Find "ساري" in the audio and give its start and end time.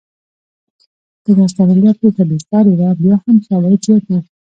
2.47-2.73